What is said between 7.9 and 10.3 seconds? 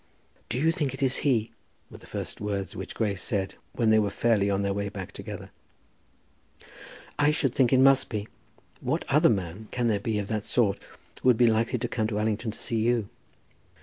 be. What other man can there be, of